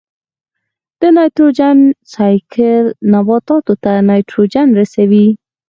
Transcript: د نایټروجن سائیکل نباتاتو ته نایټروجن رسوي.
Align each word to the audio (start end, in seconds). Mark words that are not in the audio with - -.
د 0.99 1.01
نایټروجن 1.17 1.77
سائیکل 2.13 2.85
نباتاتو 3.11 3.73
ته 3.83 3.91
نایټروجن 4.09 4.67
رسوي. 4.79 5.27